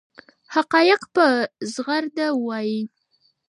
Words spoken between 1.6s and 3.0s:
زغرده وایي.